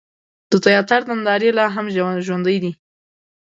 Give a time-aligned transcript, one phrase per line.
[0.51, 1.85] د تیاتر نندارې لا هم
[2.25, 2.71] ژوندۍ دي.